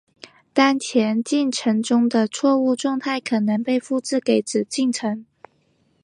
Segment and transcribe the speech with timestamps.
[0.51, 5.27] 当前进程中的错误状态可能被复制给子进程。